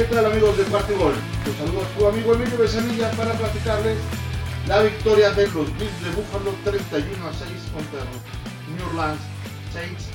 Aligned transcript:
¿Qué 0.00 0.06
tal 0.06 0.24
amigos 0.24 0.56
de 0.56 0.64
Cuarto 0.64 0.96
Gol? 0.96 1.12
Los 1.44 1.56
saludo 1.56 1.82
a 1.82 1.98
su 1.98 2.06
amigo 2.06 2.34
Emilio 2.34 2.56
Besanilla 2.56 3.10
para 3.10 3.34
platicarles 3.34 3.98
la 4.66 4.80
victoria 4.80 5.30
de 5.32 5.46
los 5.48 5.66
Bills 5.78 6.02
de 6.02 6.10
Buffalo 6.12 6.54
31 6.64 7.26
a 7.26 7.32
6 7.34 7.50
contra 7.74 7.98
los 7.98 8.78
New 8.78 8.88
Orleans 8.88 9.20
Saints 9.74 10.08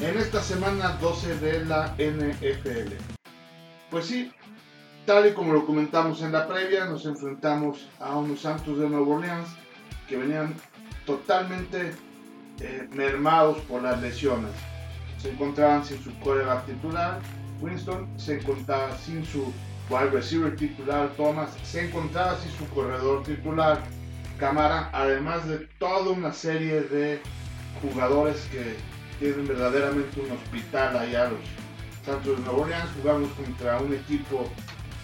en 0.00 0.16
esta 0.18 0.42
semana 0.42 0.96
12 1.02 1.36
de 1.38 1.66
la 1.66 1.94
NFL. 1.98 2.94
Pues 3.90 4.06
sí, 4.06 4.32
tal 5.04 5.28
y 5.28 5.32
como 5.34 5.52
lo 5.52 5.66
comentamos 5.66 6.22
en 6.22 6.32
la 6.32 6.48
previa, 6.48 6.86
nos 6.86 7.04
enfrentamos 7.04 7.90
a 8.00 8.16
unos 8.16 8.40
Santos 8.40 8.78
de 8.78 8.88
Nueva 8.88 9.16
Orleans 9.16 9.50
que 10.08 10.16
venían 10.16 10.54
totalmente 11.04 11.92
eh, 12.60 12.88
mermados 12.94 13.58
por 13.68 13.82
las 13.82 14.00
lesiones. 14.00 14.52
Se 15.18 15.30
encontraban 15.30 15.84
sin 15.84 16.02
su 16.02 16.18
coreback 16.20 16.64
titular, 16.64 17.20
Winston, 17.60 18.08
se 18.18 18.38
encontraba 18.38 18.96
sin 18.98 19.24
su 19.24 19.52
wide 19.88 20.10
receiver 20.10 20.54
titular, 20.56 21.10
Thomas, 21.16 21.50
se 21.62 21.86
encontraba 21.86 22.38
sin 22.38 22.50
su 22.52 22.66
corredor 22.74 23.22
titular, 23.24 23.82
Camara, 24.38 24.88
además 24.92 25.46
de 25.46 25.58
toda 25.78 26.10
una 26.12 26.32
serie 26.32 26.80
de 26.82 27.20
jugadores 27.82 28.40
que 28.50 28.76
tienen 29.18 29.46
verdaderamente 29.46 30.18
un 30.20 30.30
hospital 30.30 30.96
allá 30.96 31.28
los 31.28 31.40
Santos 32.06 32.38
de 32.38 32.44
Nueva 32.44 32.62
Orleans. 32.62 32.90
Jugamos 33.02 33.30
contra 33.32 33.78
un 33.78 33.92
equipo 33.92 34.48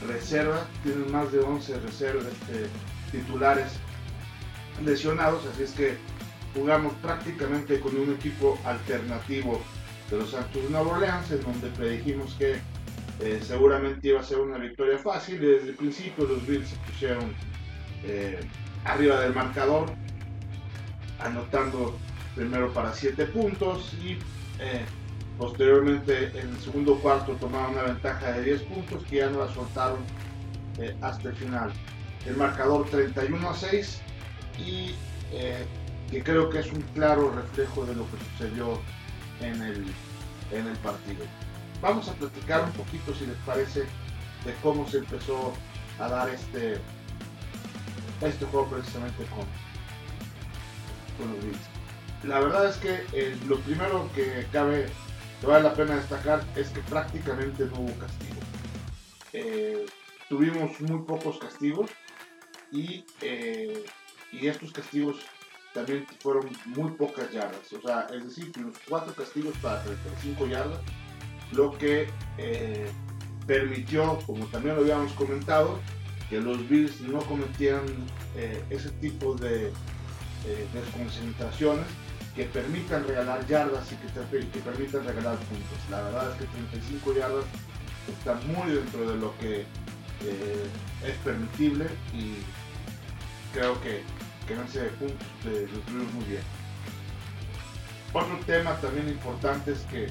reserva, 0.08 0.66
tienen 0.82 1.12
más 1.12 1.30
de 1.32 1.40
11 1.40 1.80
reservas 1.80 2.24
eh, 2.50 2.66
titulares 3.12 3.72
lesionados, 4.84 5.44
así 5.46 5.64
es 5.64 5.72
que 5.72 5.96
jugamos 6.54 6.94
prácticamente 7.02 7.80
con 7.80 7.96
un 7.96 8.14
equipo 8.14 8.58
alternativo 8.64 9.60
de 10.10 10.18
los 10.18 10.30
Santos 10.30 10.62
de 10.62 10.70
Nueva 10.70 10.92
Orleans, 10.92 11.30
en 11.30 11.42
donde 11.42 11.68
predijimos 11.70 12.34
que 12.34 12.56
eh, 13.20 13.40
seguramente 13.42 14.08
iba 14.08 14.20
a 14.20 14.22
ser 14.22 14.38
una 14.38 14.58
victoria 14.58 14.98
fácil. 14.98 15.40
Desde 15.40 15.70
el 15.70 15.74
principio 15.74 16.26
los 16.26 16.46
Bills 16.46 16.68
se 16.68 16.76
pusieron 16.76 17.32
eh, 18.04 18.40
arriba 18.84 19.20
del 19.20 19.34
marcador, 19.34 19.90
anotando 21.18 21.96
primero 22.34 22.72
para 22.72 22.92
7 22.92 23.24
puntos 23.26 23.94
y 23.94 24.18
eh, 24.60 24.84
posteriormente 25.38 26.30
en 26.38 26.50
el 26.50 26.58
segundo 26.60 26.98
cuarto 26.98 27.32
tomaron 27.32 27.72
una 27.72 27.82
ventaja 27.82 28.32
de 28.32 28.42
10 28.42 28.62
puntos 28.62 29.02
que 29.04 29.16
ya 29.16 29.30
no 29.30 29.44
la 29.44 29.52
soltaron 29.52 29.98
hasta 31.00 31.30
el 31.30 31.34
final. 31.36 31.72
El 32.26 32.36
marcador 32.36 32.86
31 32.90 33.48
a 33.48 33.54
6 33.54 34.02
y 34.58 34.94
que 36.10 36.22
creo 36.22 36.50
que 36.50 36.60
es 36.60 36.70
un 36.70 36.82
claro 36.94 37.32
reflejo 37.34 37.86
de 37.86 37.94
lo 37.94 38.04
que 38.04 38.18
sucedió 38.32 38.78
en 39.40 39.62
el, 39.62 39.84
en 40.50 40.66
el 40.66 40.76
partido. 40.78 41.24
Vamos 41.80 42.08
a 42.08 42.14
platicar 42.14 42.64
un 42.64 42.72
poquito, 42.72 43.14
si 43.14 43.26
les 43.26 43.36
parece, 43.38 43.80
de 44.44 44.54
cómo 44.62 44.88
se 44.88 44.98
empezó 44.98 45.52
a 45.98 46.08
dar 46.08 46.28
este, 46.30 46.78
este 48.20 48.44
juego 48.46 48.68
precisamente 48.68 49.24
con, 49.26 49.46
con 51.18 51.34
los 51.34 51.44
Bills. 51.44 51.58
La 52.24 52.40
verdad 52.40 52.68
es 52.68 52.76
que 52.76 53.04
eh, 53.12 53.36
lo 53.46 53.58
primero 53.60 54.10
que 54.14 54.46
cabe, 54.52 54.86
que 55.40 55.46
vale 55.46 55.64
la 55.64 55.74
pena 55.74 55.96
destacar, 55.96 56.42
es 56.56 56.68
que 56.70 56.80
prácticamente 56.80 57.66
no 57.66 57.80
hubo 57.80 57.98
castigo. 57.98 58.40
Eh, 59.32 59.86
tuvimos 60.28 60.80
muy 60.80 61.02
pocos 61.02 61.38
castigos 61.38 61.90
y, 62.72 63.04
eh, 63.20 63.84
y 64.32 64.46
estos 64.46 64.72
castigos 64.72 65.16
también 65.76 66.06
fueron 66.20 66.48
muy 66.64 66.90
pocas 66.92 67.30
yardas. 67.30 67.70
O 67.72 67.80
sea, 67.86 68.06
es 68.12 68.24
decir, 68.24 68.50
tuvimos 68.50 68.76
cuatro 68.88 69.12
castigos 69.12 69.54
para 69.58 69.82
35 69.82 70.46
yardas, 70.46 70.80
lo 71.52 71.76
que 71.76 72.08
eh, 72.38 72.90
permitió, 73.46 74.18
como 74.26 74.46
también 74.46 74.74
lo 74.74 74.80
habíamos 74.80 75.12
comentado, 75.12 75.78
que 76.30 76.40
los 76.40 76.66
Bills 76.68 77.02
no 77.02 77.18
cometieran 77.20 77.84
eh, 78.36 78.64
ese 78.70 78.88
tipo 79.02 79.34
de 79.34 79.66
eh, 79.66 80.66
desconcentraciones 80.72 81.86
que 82.34 82.44
permitan 82.44 83.06
regalar 83.06 83.46
yardas 83.46 83.92
y 83.92 83.96
que, 83.96 84.48
que, 84.48 84.60
permitan 84.60 85.04
regalar 85.04 85.36
puntos. 85.36 85.78
La 85.90 86.02
verdad 86.02 86.32
es 86.32 86.38
que 86.38 86.46
35 86.46 87.14
yardas 87.14 87.44
está 88.08 88.34
muy 88.46 88.74
dentro 88.74 89.10
de 89.10 89.16
lo 89.18 89.36
que 89.38 89.66
es 91.04 91.16
permitible 91.22 91.84
y 92.14 92.36
creo 93.52 93.80
que 93.82 94.02
no 94.54 94.62
de 94.62 94.88
puntos 94.90 95.26
de 95.44 95.62
los 95.62 96.12
muy 96.14 96.24
bien. 96.24 96.42
Otro 98.12 98.38
tema 98.46 98.76
también 98.80 99.08
importante 99.08 99.72
es 99.72 99.80
que 99.82 100.08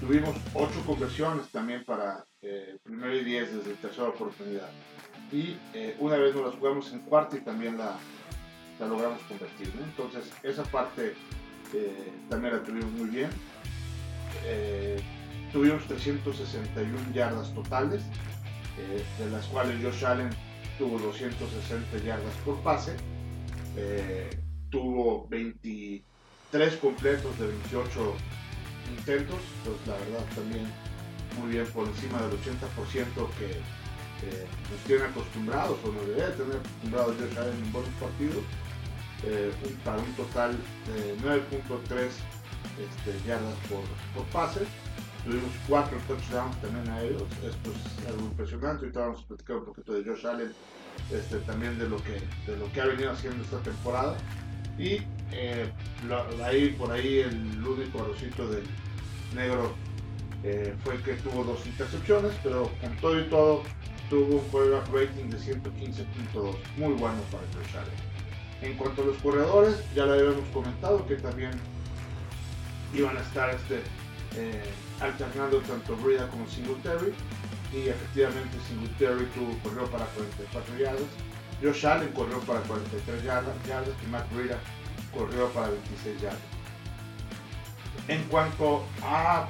tuvimos 0.00 0.34
8 0.54 0.70
conversiones 0.86 1.48
también 1.50 1.84
para 1.84 2.24
eh, 2.40 2.78
primero 2.82 3.14
y 3.14 3.24
10 3.24 3.56
desde 3.56 3.74
tercera 3.74 4.08
oportunidad. 4.08 4.68
Y 5.30 5.56
eh, 5.74 5.96
una 6.00 6.16
vez 6.16 6.34
nos 6.34 6.46
las 6.46 6.54
jugamos 6.54 6.92
en 6.92 7.00
cuarta 7.00 7.36
y 7.36 7.40
también 7.40 7.76
la, 7.76 7.96
logramos 8.80 9.20
convertir. 9.28 9.72
Entonces 9.82 10.32
esa 10.42 10.62
parte 10.64 11.14
eh, 11.74 12.12
también 12.30 12.54
la 12.54 12.62
tuvimos 12.62 12.90
muy 12.92 13.08
bien. 13.10 13.30
tuvimos 15.52 15.84
361 15.84 17.12
yardas 17.12 17.54
totales, 17.54 18.02
de 19.18 19.30
las 19.30 19.46
cuales 19.46 19.76
Josh 19.82 20.04
Allen 20.04 20.30
tuvo 20.78 20.98
260 20.98 21.98
yardas 21.98 22.34
por 22.44 22.60
pase 22.62 22.96
eh, 23.76 24.30
tuvo 24.70 25.26
23 25.28 26.76
completos 26.76 27.38
de 27.38 27.46
28 27.46 28.14
intentos, 28.98 29.38
pues 29.64 29.76
la 29.86 29.94
verdad 29.94 30.24
también 30.34 30.66
muy 31.38 31.52
bien 31.52 31.66
por 31.72 31.88
encima 31.88 32.20
del 32.22 32.32
80% 32.32 33.28
que 33.38 33.84
nos 34.70 34.80
tiene 34.86 35.04
acostumbrados 35.04 35.78
o 35.84 35.92
nos 35.92 36.06
debe 36.06 36.30
tener 36.32 36.56
acostumbrados 36.56 37.18
Josh 37.18 37.38
Allen 37.38 37.64
en 37.64 37.72
buenos 37.72 37.94
partidos, 38.00 38.44
eh, 39.24 39.52
para 39.84 39.98
un 39.98 40.12
total 40.14 40.52
de 40.86 41.16
9.3 41.18 42.08
este, 42.78 43.28
yardas 43.28 43.54
por, 43.68 43.82
por 44.14 44.24
pase. 44.32 44.60
Tuvimos 45.24 45.50
4 45.68 45.98
touchdowns 46.06 46.60
también 46.60 46.88
a 46.90 47.02
ellos, 47.02 47.22
esto 47.42 47.70
es 47.70 48.06
algo 48.08 48.26
impresionante. 48.26 48.84
Ahorita 48.84 49.00
vamos 49.00 49.22
a 49.22 49.28
platicar 49.28 49.56
un 49.56 49.64
poquito 49.64 49.92
de 49.94 50.04
Josh 50.04 50.26
Allen 50.26 50.52
este, 51.10 51.38
también 51.38 51.78
de 51.78 51.88
lo, 51.88 51.96
que, 52.02 52.20
de 52.46 52.58
lo 52.58 52.70
que 52.72 52.80
ha 52.82 52.86
venido 52.86 53.10
haciendo 53.10 53.42
esta 53.42 53.58
temporada. 53.60 54.16
Y 54.78 54.98
eh, 55.32 55.72
ahí, 56.44 56.70
por 56.78 56.90
ahí 56.90 57.20
el 57.20 57.66
único 57.66 58.02
arrocito 58.02 58.48
del 58.48 58.64
negro 59.34 59.72
eh, 60.42 60.74
fue 60.84 61.00
que 61.02 61.14
tuvo 61.14 61.42
dos 61.42 61.66
intercepciones, 61.66 62.32
pero 62.42 62.70
con 62.80 62.94
todo 62.98 63.18
y 63.18 63.24
todo 63.24 63.62
tuvo 64.10 64.36
un 64.36 64.48
quarterback 64.50 64.88
rating 64.92 65.30
de 65.30 65.38
115.2, 65.38 66.54
muy 66.76 66.92
bueno 66.92 67.18
para 67.30 67.44
el 67.44 67.78
Allen. 67.78 68.14
En 68.60 68.76
cuanto 68.76 69.02
a 69.02 69.06
los 69.06 69.16
corredores, 69.18 69.76
ya 69.94 70.04
lo 70.04 70.12
habíamos 70.12 70.48
comentado 70.52 71.06
que 71.06 71.16
también 71.16 71.52
iban 72.94 73.16
a 73.16 73.20
estar 73.20 73.50
este, 73.50 73.80
eh, 74.36 74.62
alternando 75.00 75.58
tanto 75.60 75.96
Brida 75.96 76.28
como 76.28 76.46
Singletary 76.48 77.12
y 77.72 77.88
efectivamente 77.88 78.56
Singletary 78.68 79.26
tuvo, 79.34 79.58
corrió 79.62 79.90
para 79.90 80.06
44 80.06 80.78
yardas, 80.78 81.02
Josh 81.60 81.86
Allen 81.86 82.12
corrió 82.12 82.38
para 82.40 82.60
43 82.60 83.24
yardas, 83.24 83.56
y 84.04 84.10
Matt 84.10 84.32
Breida 84.32 84.58
corrió 85.12 85.48
para 85.50 85.70
26 85.70 86.20
yardas. 86.20 86.40
En 88.08 88.22
cuanto 88.24 88.84
a 89.02 89.48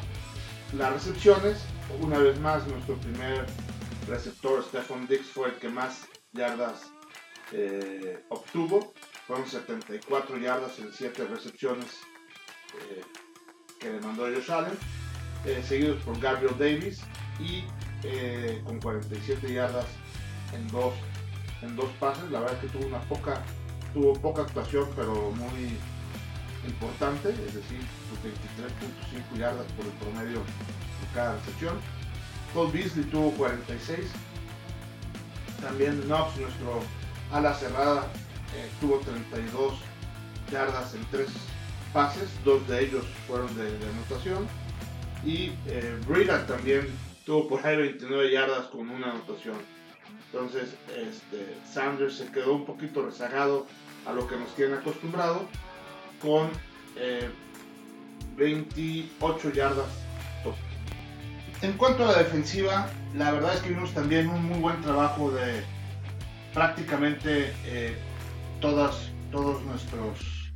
las 0.73 0.93
recepciones, 0.93 1.65
una 2.01 2.19
vez 2.19 2.39
más 2.41 2.67
nuestro 2.67 2.97
primer 2.97 3.47
receptor 4.09 4.63
Stephon 4.65 5.07
Dix 5.07 5.27
fue 5.27 5.49
el 5.49 5.55
que 5.57 5.69
más 5.69 6.07
yardas 6.33 6.93
eh, 7.53 8.25
obtuvo, 8.31 8.95
fueron 9.27 9.47
74 9.47 10.39
yardas 10.39 10.79
en 10.79 10.93
7 10.93 11.27
recepciones 11.27 11.87
eh, 12.75 13.03
que 13.79 13.91
le 13.91 14.01
mandó 14.01 14.25
Josh 14.25 14.51
Allen, 14.51 14.79
eh, 15.45 15.63
seguidos 15.67 16.03
por 16.03 16.19
Gabriel 16.21 16.55
Davis 16.59 17.01
y 17.39 17.65
eh, 18.03 18.63
con 18.65 18.81
47 18.81 19.53
yardas 19.53 19.87
en 20.55 20.67
dos, 20.69 20.95
en 21.63 21.77
dos 21.77 21.91
pases. 22.01 22.31
La 22.31 22.41
verdad 22.41 22.57
es 22.57 22.71
que 22.71 22.79
tuvo 22.79 22.87
una 22.87 23.01
poca, 23.03 23.43
tuvo 23.93 24.13
poca 24.15 24.43
actuación, 24.43 24.89
pero 24.97 25.31
muy 25.33 25.77
importante, 26.67 27.31
es 27.31 27.55
decir, 27.55 27.81
23.5 28.23 29.39
yardas 29.39 29.67
por 29.73 29.85
el 29.85 29.93
promedio 29.93 30.39
de 30.39 31.15
cada 31.15 31.37
recepción. 31.37 31.77
Cole 32.55 32.73
Beasley 32.73 33.05
tuvo 33.07 33.31
46. 33.33 33.99
También 35.61 36.01
Knox, 36.03 36.37
nuestro 36.37 36.81
ala 37.33 37.55
cerrada, 37.55 38.03
eh, 38.55 38.69
tuvo 38.81 38.99
32 39.01 39.75
yardas 40.53 40.95
en 40.95 41.05
tres 41.11 41.29
pases, 41.93 42.29
dos 42.45 42.67
de 42.69 42.85
ellos 42.85 43.05
fueron 43.27 43.55
de, 43.57 43.67
anotación. 43.67 44.47
Y 45.25 45.53
eh, 45.67 45.99
también 46.47 46.87
tuvo 47.25 47.49
por 47.49 47.67
ahí 47.67 47.77
29 47.77 48.31
yardas 48.31 48.67
con 48.67 48.91
una 48.91 49.11
anotación. 49.13 49.57
Entonces, 50.27 50.75
este, 50.89 51.55
Sanders 51.71 52.17
se 52.17 52.31
quedó 52.31 52.55
un 52.55 52.67
poquito 52.67 53.05
rezagado 53.07 53.67
a 54.05 54.13
lo 54.13 54.27
que 54.27 54.37
nos 54.37 54.55
tiene 54.55 54.75
acostumbrado 54.75 55.47
con 56.21 56.51
28 58.37 59.49
eh, 59.49 59.53
yardas. 59.55 60.05
En 61.63 61.73
cuanto 61.79 62.05
a 62.05 62.13
la 62.13 62.19
defensiva, 62.19 62.91
la 63.15 63.33
verdad 63.33 63.55
es 63.55 63.63
que 63.63 63.71
vimos 63.71 63.95
también 63.95 64.29
un 64.29 64.45
muy 64.45 64.59
buen 64.59 64.83
trabajo 64.83 65.31
de 65.31 65.63
prácticamente 66.53 67.55
eh, 67.65 67.97
todas, 68.61 69.09
todos 69.33 69.63
nuestros 69.63 70.53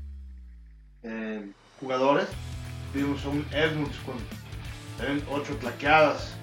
eh, 1.03 1.51
jugadores. 1.81 2.27
Vimos 2.93 3.25
a 3.25 3.29
un 3.29 3.47
Edmunds 3.53 3.97
con 4.05 4.17
8 5.31 5.59
plaqueadas, 5.59 6.35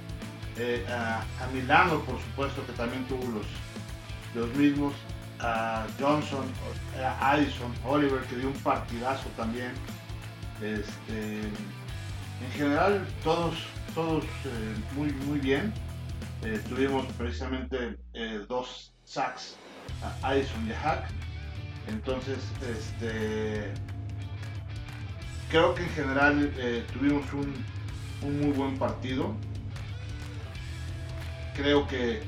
eh, 0.57 0.85
a, 0.89 1.23
Milano 1.53 1.99
por 2.01 2.19
supuesto 2.19 2.65
que 2.65 2.73
también 2.73 3.05
tuvo 3.05 3.23
los, 4.35 4.55
mismos, 4.55 4.93
a 5.39 5.85
Johnson, 5.99 6.45
a 7.01 7.31
Addison, 7.31 7.73
Oliver 7.85 8.21
que 8.21 8.37
dio 8.37 8.47
un 8.47 8.59
partidazo 8.59 9.27
también. 9.35 9.73
Este, 10.61 11.41
en 11.41 12.51
general 12.53 13.05
todos, 13.23 13.55
todos 13.93 14.23
muy, 14.95 15.11
muy 15.25 15.39
bien. 15.39 15.73
tuvimos 16.69 17.05
precisamente 17.17 17.97
dos 18.47 18.93
sacks 19.03 19.55
a 20.03 20.29
Addison 20.29 20.67
y 20.67 20.71
a 20.71 20.79
Hack. 20.79 21.05
Entonces, 21.87 22.39
este, 22.69 23.71
creo 25.49 25.75
que 25.75 25.83
en 25.83 25.89
general 25.89 26.53
eh, 26.57 26.83
tuvimos 26.93 27.31
un, 27.33 27.53
muy 28.25 28.51
buen 28.51 28.77
partido. 28.77 29.33
Creo 31.55 31.87
que 31.87 32.21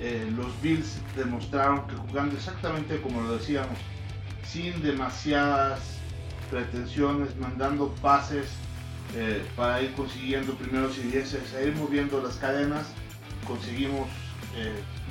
eh, 0.00 0.30
los 0.36 0.60
Bills 0.60 0.98
demostraron 1.16 1.86
que 1.86 1.96
jugando 1.96 2.36
exactamente 2.36 3.00
como 3.00 3.22
lo 3.22 3.36
decíamos, 3.36 3.78
sin 4.44 4.82
demasiadas 4.82 5.80
pretensiones, 6.50 7.36
mandando 7.36 7.94
pases 8.02 8.48
eh, 9.14 9.44
para 9.56 9.82
ir 9.82 9.92
consiguiendo 9.94 10.54
primeros 10.54 10.98
y 10.98 11.02
dieces, 11.02 11.54
a 11.54 11.62
ir 11.62 11.74
moviendo 11.76 12.22
las 12.22 12.36
cadenas, 12.36 12.86
conseguimos 13.46 14.08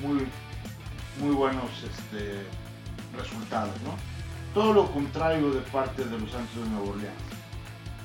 muy 0.01 0.25
muy 1.19 1.33
buenos 1.33 1.69
este, 1.83 2.43
resultados. 3.17 3.73
¿no? 3.83 3.95
Todo 4.53 4.73
lo 4.73 4.91
contrario 4.91 5.51
de 5.51 5.61
parte 5.61 6.03
de 6.03 6.19
los 6.19 6.31
Santos 6.31 6.55
de 6.55 6.69
Nueva 6.69 6.91
Orleans, 6.91 7.15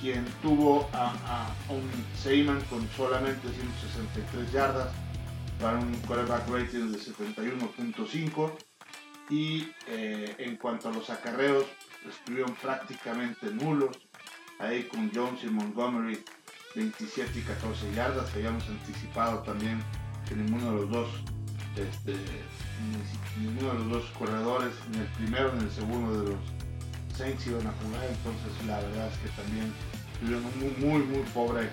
quien 0.01 0.25
tuvo 0.43 0.89
a, 0.93 1.53
un 1.69 1.89
Seyman 2.17 2.61
con 2.63 2.89
solamente 2.97 3.49
163 3.49 4.53
yardas 4.53 4.89
para 5.61 5.79
un 5.79 5.93
quarterback 6.07 6.49
rating 6.49 6.91
de 6.91 6.99
71.5 6.99 8.53
y 9.29 9.69
eh, 9.89 10.35
en 10.39 10.57
cuanto 10.57 10.89
a 10.89 10.93
los 10.93 11.11
acarreos 11.11 11.67
estuvieron 12.09 12.55
prácticamente 12.57 13.47
nulos. 13.53 13.97
Ahí 14.59 14.85
con 14.85 15.11
Jones 15.15 15.43
y 15.45 15.49
Montgomery 15.49 16.23
27 16.75 17.39
y 17.39 17.43
14 17.43 17.95
yardas 17.95 18.31
que 18.31 18.39
habíamos 18.41 18.67
anticipado 18.69 19.41
también 19.41 19.83
que 20.29 20.35
ninguno 20.37 20.73
de 20.73 20.81
los 20.83 20.91
dos 20.91 21.09
este, 21.77 22.15
ninguno 23.39 23.73
de 23.73 23.79
los 23.79 23.91
dos 23.91 24.05
corredores, 24.19 24.73
ni 24.91 24.99
el 24.99 25.07
primero 25.07 25.53
ni 25.55 25.65
el 25.65 25.71
segundo 25.71 26.21
de 26.21 26.31
los 26.31 26.41
Saints 27.17 27.47
iban 27.47 27.67
a 27.67 27.73
jugar, 27.83 28.05
entonces 28.05 28.67
la 28.67 28.81
verdad 28.81 29.09
es 29.09 29.19
que 29.19 29.29
también 29.41 29.73
tuvieron 30.21 30.45
un 30.45 30.75
muy, 30.79 31.03
muy, 31.03 31.23
pobre 31.35 31.69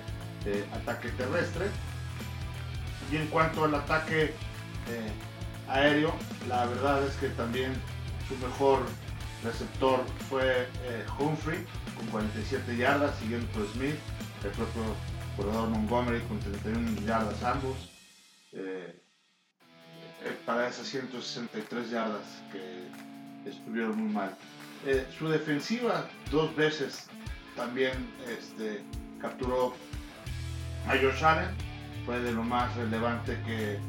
eh, 0.45 0.65
ataque 0.73 1.09
terrestre. 1.09 1.67
Y 3.11 3.17
en 3.17 3.27
cuanto 3.27 3.65
al 3.65 3.75
ataque 3.75 4.25
eh, 4.25 5.11
aéreo, 5.67 6.13
la 6.47 6.65
verdad 6.65 7.05
es 7.05 7.15
que 7.15 7.29
también 7.29 7.73
su 8.27 8.35
mejor 8.45 8.79
receptor 9.43 10.03
fue 10.29 10.67
eh, 10.83 11.05
Humphrey 11.19 11.65
con 11.95 12.07
47 12.07 12.77
yardas, 12.77 13.17
siguiendo 13.19 13.47
por 13.47 13.67
Smith, 13.73 13.95
el 14.43 14.51
propio 14.51 14.83
corredor 15.35 15.69
Montgomery 15.69 16.21
con 16.21 16.39
31 16.39 17.01
yardas 17.05 17.43
ambos. 17.43 17.77
Para 20.45 20.67
esas 20.67 20.87
163 20.87 21.91
yardas 21.91 22.23
que 22.51 23.49
estuvieron 23.49 23.97
muy 23.97 24.13
mal. 24.13 24.35
Su 25.17 25.29
defensiva 25.29 26.09
dos 26.31 26.55
veces 26.55 27.07
también 27.57 28.09
este, 28.29 28.81
capturó 29.19 29.73
a 30.87 30.91
Josh 30.91 31.23
Allen, 31.23 31.49
fue 32.05 32.19
de 32.19 32.31
lo 32.31 32.43
más 32.43 32.73
relevante 32.77 33.37
que, 33.45 33.79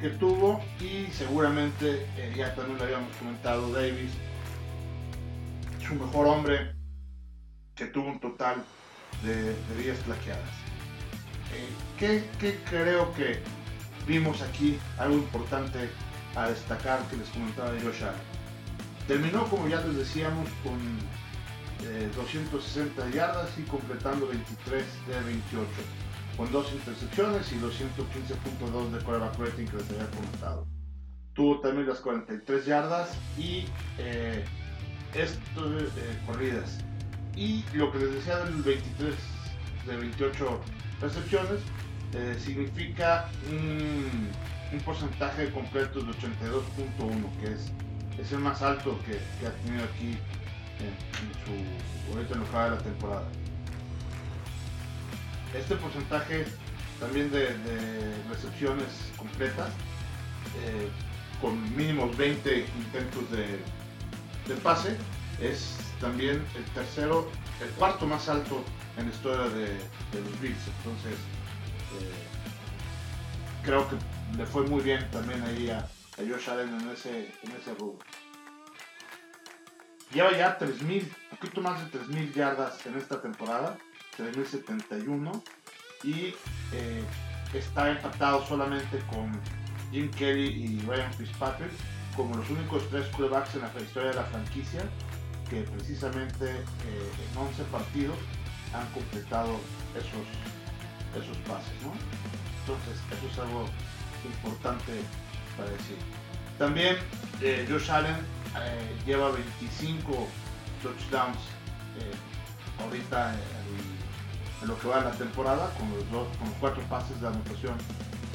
que 0.00 0.08
tuvo 0.16 0.62
y 0.80 1.06
seguramente, 1.12 2.06
eh, 2.16 2.32
ya 2.34 2.54
también 2.54 2.78
lo 2.78 2.84
habíamos 2.84 3.14
comentado 3.16 3.70
Davis, 3.72 4.12
su 5.86 5.94
mejor 5.96 6.26
hombre 6.28 6.74
que 7.74 7.86
tuvo 7.86 8.08
un 8.08 8.20
total 8.20 8.64
de, 9.22 9.34
de 9.34 9.82
10 9.82 9.98
plaqueadas. 10.00 10.50
¿qué, 11.98 12.24
¿Qué 12.38 12.58
creo 12.70 13.12
que 13.14 13.42
vimos 14.06 14.40
aquí 14.40 14.78
algo 14.98 15.16
importante 15.16 15.90
a 16.36 16.48
destacar 16.48 17.00
que 17.08 17.16
les 17.16 17.28
comentaba 17.28 17.70
Josh 17.82 18.02
Allen. 18.02 18.20
Terminó, 19.06 19.44
como 19.48 19.68
ya 19.68 19.80
les 19.80 19.96
decíamos, 19.96 20.48
con 20.62 20.78
260 22.16 23.08
eh, 23.08 23.12
yardas 23.12 23.58
y 23.58 23.62
completando 23.62 24.26
23 24.26 24.84
de 25.06 25.20
28, 25.20 25.68
con 26.36 26.52
dos 26.52 26.72
intercepciones 26.72 27.52
y 27.52 27.58
los 27.58 27.80
115.2 27.80 28.90
de 28.90 28.98
quarterback 29.00 29.38
rating 29.38 29.66
que 29.66 29.76
les 29.76 29.90
había 29.90 30.10
comentado. 30.10 30.66
Tuvo 31.34 31.60
también 31.60 31.88
las 31.88 32.00
43 32.00 32.66
yardas 32.66 33.16
y 33.38 33.66
eh, 33.98 34.44
esto, 35.14 35.78
eh, 35.78 35.90
corridas. 36.26 36.78
Y 37.34 37.64
lo 37.72 37.90
que 37.92 37.98
les 37.98 38.14
decía 38.14 38.38
del 38.44 38.62
23 38.62 39.14
de 39.86 39.96
28 39.96 40.60
recepciones, 41.00 41.60
eh, 42.12 42.36
significa 42.38 43.30
un, 43.48 44.30
porcentaje 44.84 45.50
completo 45.52 46.00
de 46.00 46.12
82.1, 46.12 47.36
que 47.38 47.52
es, 47.52 47.72
es, 48.18 48.32
el 48.32 48.40
más 48.40 48.62
alto 48.62 49.00
que, 49.02 49.46
ha 49.46 49.52
tenido 49.62 49.84
aquí 49.84 50.16
en, 50.80 51.32
su, 51.44 51.52
en 52.12 52.18
lo 52.18 52.28
que 52.28 52.58
de 52.58 52.70
la 52.70 52.78
temporada. 52.78 53.28
Este 55.54 55.76
porcentaje 55.76 56.46
también 56.98 57.30
de, 57.30 57.48
recepciones 58.28 58.86
completas, 59.16 59.70
eh, 60.64 60.88
con 61.40 61.76
mínimos 61.76 62.16
20 62.16 62.66
intentos 62.76 63.30
de, 63.30 63.58
de 64.46 64.60
pase, 64.62 64.96
es 65.40 65.76
también 66.00 66.44
el 66.56 66.64
tercero, 66.74 67.30
el 67.62 67.70
cuarto 67.70 68.06
más 68.06 68.28
alto 68.28 68.62
en 68.96 69.06
la 69.06 69.10
historia 69.10 69.48
de, 69.48 69.78
los 70.20 70.40
Bills. 70.40 70.58
Entonces, 70.78 71.14
eh, 71.14 72.26
creo 73.64 73.88
que 73.88 73.96
le 74.36 74.46
fue 74.46 74.66
muy 74.66 74.82
bien 74.82 75.08
también 75.10 75.42
ahí 75.42 75.70
a, 75.70 75.88
Josh 76.18 76.50
Allen 76.50 76.68
en 76.80 76.90
ese, 76.90 77.32
en 77.42 77.52
ese 77.52 77.74
rubro. 77.78 77.98
Lleva 80.12 80.32
ya 80.36 80.58
3.000, 80.58 81.02
un 81.02 81.38
poquito 81.38 81.60
más 81.60 81.80
de 81.80 81.98
3.000 81.98 82.32
yardas 82.34 82.84
en 82.86 82.96
esta 82.96 83.20
temporada, 83.20 83.76
3.071, 84.18 85.42
y 86.02 86.34
eh, 86.72 87.04
está 87.54 87.90
empatado 87.90 88.44
solamente 88.46 88.98
con 89.10 89.30
Jim 89.92 90.10
Kelly 90.12 90.48
y 90.48 90.86
Ryan 90.86 91.12
Fitzpatrick 91.14 91.70
como 92.16 92.36
los 92.36 92.50
únicos 92.50 92.88
tres 92.90 93.06
quarterbacks 93.08 93.54
en 93.54 93.62
la 93.62 93.80
historia 93.80 94.10
de 94.10 94.16
la 94.16 94.24
franquicia 94.24 94.82
que 95.48 95.62
precisamente 95.62 96.50
eh, 96.50 97.10
en 97.32 97.38
11 97.38 97.62
partidos 97.64 98.16
han 98.72 98.86
completado 98.92 99.58
esos 99.96 100.26
esos 101.16 101.36
pases, 101.38 101.72
¿no? 101.82 101.92
Entonces, 102.60 103.02
eso 103.10 103.26
es 103.32 103.38
algo 103.38 103.66
importante 104.24 104.92
para 105.56 105.70
decir. 105.70 105.96
También 106.58 106.96
eh, 107.40 107.66
Josh 107.68 107.90
Allen 107.90 108.16
eh, 108.58 108.96
lleva 109.06 109.30
25 109.30 110.26
touchdowns 110.82 111.38
eh, 111.98 112.82
ahorita 112.82 113.34
en, 113.34 114.68
lo 114.68 114.78
que 114.78 114.88
va 114.88 114.98
en 114.98 115.04
la 115.04 115.12
temporada 115.12 115.72
con 115.78 115.88
los, 115.94 116.10
dos, 116.10 116.36
con 116.36 116.48
los 116.48 116.56
cuatro 116.58 116.82
pases 116.84 117.20
de 117.20 117.28
anotación 117.28 117.76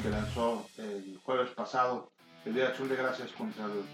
que 0.02 0.10
lanzó 0.10 0.66
el 0.78 1.18
jueves 1.24 1.50
pasado, 1.50 2.10
el 2.44 2.54
día 2.54 2.64
de 2.64 2.68
acción 2.70 2.88
de 2.88 2.96
gracias 2.96 3.30
contra 3.32 3.66
los 3.66 3.84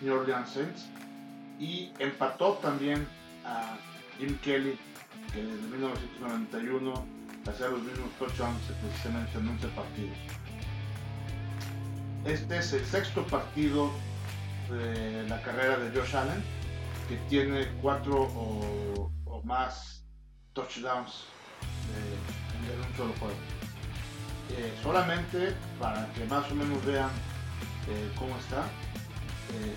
New 0.00 0.14
Orleans 0.14 0.50
Saints. 0.50 0.86
Y 1.58 1.92
empató 1.98 2.54
también 2.54 3.06
a 3.44 3.76
Jim 4.18 4.38
Kelly, 4.38 4.78
que 5.32 5.42
desde 5.42 5.68
1991 5.68 7.06
hacía 7.46 7.68
los 7.68 7.82
mismos 7.82 8.10
touchdowns 8.18 8.62
precisamente 8.82 9.38
en 9.38 9.48
11 9.48 9.68
partidos. 9.68 10.16
Este 12.24 12.58
es 12.58 12.72
el 12.72 12.84
sexto 12.84 13.24
partido 13.26 13.90
de 14.70 15.28
la 15.28 15.42
carrera 15.42 15.78
de 15.78 15.98
Josh 15.98 16.14
Allen, 16.16 16.42
que 17.08 17.16
tiene 17.28 17.66
cuatro 17.82 18.22
o, 18.22 19.10
más 19.44 20.04
touchdowns 20.52 21.24
en 22.68 22.78
un 22.78 22.96
solo 22.96 23.14
juego. 23.18 23.34
Eh, 24.50 24.74
solamente 24.82 25.54
para 25.78 26.12
que 26.12 26.24
más 26.26 26.50
o 26.50 26.54
menos 26.54 26.84
vean 26.84 27.10
eh, 27.88 28.12
cómo 28.18 28.36
está, 28.36 28.64
eh, 29.54 29.76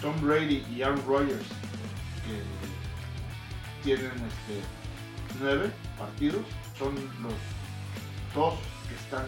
Tom 0.00 0.20
Brady 0.20 0.64
y 0.70 0.82
Aaron 0.82 1.02
Rodgers, 1.06 1.46
que 2.24 2.42
tienen 3.82 4.10
este, 4.10 4.60
nueve 5.40 5.70
partidos, 5.98 6.44
son 6.78 6.94
los 7.22 7.34
dos 8.34 8.54
que 8.88 8.94
están 8.96 9.24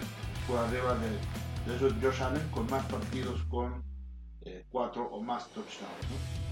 por 0.46 0.58
arriba 0.58 0.96
de, 0.96 1.88
de 1.88 2.00
Josh 2.00 2.22
Allen 2.22 2.46
con 2.50 2.68
más 2.68 2.84
partidos 2.86 3.40
con 3.48 3.89
cuatro 4.72 5.04
o 5.12 5.20
más 5.20 5.46
touchdowns. 5.48 5.90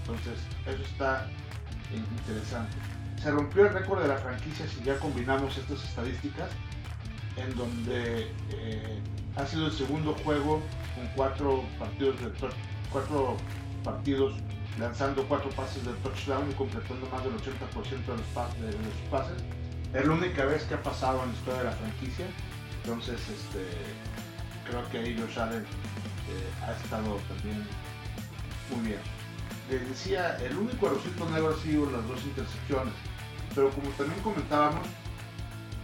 Entonces, 0.01 0.39
eso 0.65 0.83
está 0.83 1.27
interesante. 1.93 2.75
Se 3.21 3.31
rompió 3.31 3.67
el 3.67 3.73
récord 3.73 4.01
de 4.01 4.07
la 4.07 4.17
franquicia 4.17 4.67
si 4.67 4.83
ya 4.83 4.97
combinamos 4.99 5.57
estas 5.57 5.83
estadísticas, 5.83 6.49
en 7.35 7.55
donde 7.55 8.31
eh, 8.51 9.01
ha 9.35 9.45
sido 9.45 9.67
el 9.67 9.71
segundo 9.71 10.15
juego 10.23 10.61
con 10.95 11.07
cuatro 11.15 11.63
partidos 11.77 12.19
de 12.21 12.31
cuatro 12.91 13.37
partidos 13.83 14.33
lanzando 14.79 15.25
cuatro 15.27 15.49
pases 15.51 15.85
de 15.85 15.93
touchdown 15.93 16.49
y 16.49 16.53
completando 16.53 17.05
más 17.09 17.23
del 17.23 17.33
80% 17.33 18.05
de 18.05 18.17
los, 18.17 18.27
pases, 18.33 18.61
de 18.61 18.71
los 18.71 19.09
pases. 19.11 19.43
Es 19.93 20.05
la 20.05 20.13
única 20.13 20.45
vez 20.45 20.63
que 20.63 20.75
ha 20.75 20.83
pasado 20.83 21.21
en 21.23 21.29
la 21.29 21.35
historia 21.35 21.59
de 21.59 21.65
la 21.65 21.71
franquicia. 21.71 22.25
Entonces, 22.83 23.19
este, 23.29 23.65
creo 24.69 24.87
que 24.89 24.99
ahí 24.99 25.17
Josh 25.19 25.39
Allen 25.39 25.65
ha 26.65 26.71
estado 26.71 27.17
también 27.27 27.65
muy 28.71 28.87
bien. 28.87 28.99
Les 29.69 29.87
decía, 29.87 30.37
el 30.37 30.57
único 30.57 30.87
arrocito 30.87 31.29
negro 31.29 31.55
ha 31.55 31.63
sido 31.63 31.89
las 31.91 32.07
dos 32.07 32.23
intercepciones. 32.23 32.93
Pero 33.53 33.69
como 33.71 33.89
también 33.91 34.19
comentábamos, 34.21 34.87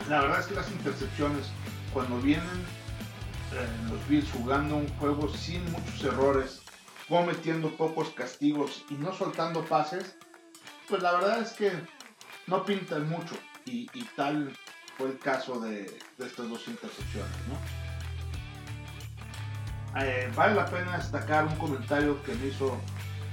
la 0.09 0.21
verdad 0.21 0.39
es 0.39 0.47
que 0.47 0.55
las 0.55 0.71
intercepciones, 0.71 1.47
cuando 1.93 2.19
vienen 2.19 2.65
eh, 3.53 3.67
los 3.89 4.07
Bills 4.07 4.29
jugando 4.31 4.77
un 4.77 4.87
juego 4.97 5.29
sin 5.29 5.63
muchos 5.71 6.03
errores, 6.03 6.61
cometiendo 7.07 7.69
pocos 7.75 8.09
castigos 8.09 8.83
y 8.89 8.95
no 8.95 9.13
soltando 9.13 9.63
pases, 9.65 10.15
pues 10.89 11.01
la 11.01 11.13
verdad 11.13 11.41
es 11.41 11.51
que 11.53 11.71
no 12.47 12.65
pintan 12.65 13.09
mucho. 13.09 13.35
Y, 13.65 13.87
tal 14.15 14.55
fue 14.95 15.07
el 15.07 15.17
caso 15.17 15.59
de, 15.59 15.85
estas 16.19 16.47
dos 16.49 16.67
intercepciones. 16.67 17.31
Eh, 19.97 20.29
vale 20.35 20.55
la 20.55 20.65
pena 20.65 20.97
destacar 20.97 21.45
un 21.45 21.55
comentario 21.55 22.21
que 22.23 22.35
me 22.35 22.47
hizo 22.47 22.77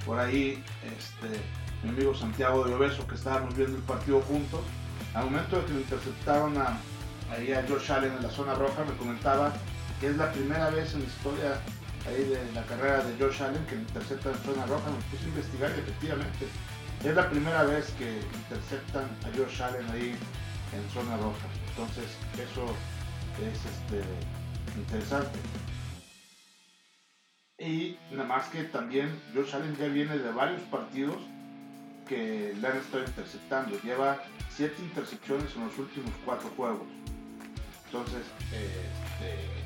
por 0.07 0.19
ahí 0.19 0.63
este, 0.85 1.41
mi 1.83 1.91
amigo 1.91 2.15
Santiago 2.15 2.65
de 2.65 2.75
Obeso, 2.75 3.07
que 3.07 3.17
estábamos 3.17 3.55
viendo 3.57 3.77
el 3.77 3.83
partido 3.83 4.21
juntos. 4.23 4.61
Al 5.15 5.25
momento 5.25 5.59
de 5.59 5.65
que 5.67 5.73
lo 5.73 5.81
interceptaron 5.81 6.57
a, 6.59 6.79
ahí 7.33 7.53
a 7.53 7.63
George 7.65 7.93
Allen 7.93 8.13
en 8.13 8.23
la 8.23 8.31
zona 8.31 8.55
roja, 8.55 8.85
me 8.85 8.97
comentaba 8.97 9.53
que 10.01 10.09
es 10.09 10.17
la 10.17 10.31
primera 10.33 10.71
vez 10.71 10.95
en 10.95 11.01
la 11.01 11.07
historia 11.07 11.61
ahí 12.07 12.25
de 12.25 12.53
la 12.53 12.63
carrera 12.65 13.05
de 13.05 13.15
Josh 13.19 13.43
Allen 13.43 13.65
que 13.67 13.77
intercepta 13.77 14.31
en 14.31 14.39
zona 14.43 14.67
roja, 14.67 14.91
me 14.91 15.03
puse 15.11 15.25
a 15.25 15.29
investigar 15.29 15.71
y 15.71 15.81
efectivamente 15.81 16.47
es 17.05 17.15
la 17.15 17.29
primera 17.31 17.63
vez 17.65 17.91
que 17.99 18.21
interceptan 18.35 19.05
a 19.25 19.37
Josh 19.37 19.63
Allen 19.63 19.89
ahí 19.91 20.15
en 20.73 20.91
zona 20.91 21.17
roja. 21.17 21.47
Entonces 21.71 22.07
eso 22.35 22.67
es 23.39 23.59
este, 23.59 24.03
interesante. 24.79 25.39
Y 27.59 27.97
nada 28.11 28.25
más 28.25 28.49
que 28.49 28.65
también 28.65 29.21
Josh 29.35 29.55
Allen 29.55 29.77
ya 29.77 29.87
viene 29.87 30.19
de 30.19 30.33
varios 30.33 30.63
partidos 30.63 31.17
que 32.09 32.55
le 32.61 32.67
han 32.67 32.77
estado 32.79 33.05
interceptando. 33.05 33.81
Lleva 33.83 34.23
siete 34.51 34.75
intercepciones 34.83 35.55
en 35.55 35.67
los 35.67 35.79
últimos 35.79 36.11
cuatro 36.25 36.51
juegos. 36.57 36.87
Entonces, 37.87 38.25
este, 38.45 39.63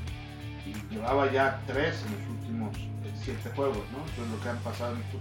y 0.67 0.95
llevaba 0.95 1.31
ya 1.31 1.63
tres 1.67 2.03
en 2.05 2.13
los 2.13 2.39
últimos 2.39 2.77
eh, 2.77 3.15
siete 3.23 3.51
juegos, 3.55 3.85
¿no? 3.93 4.05
Eso 4.13 4.25
es 4.25 4.31
lo 4.31 4.41
que 4.43 4.49
han 4.49 4.59
pasado 4.59 4.95
en 4.95 5.03
estos 5.03 5.21